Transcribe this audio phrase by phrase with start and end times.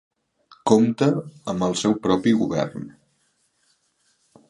[0.71, 1.09] Compta
[1.53, 2.91] amb el seu propi govern.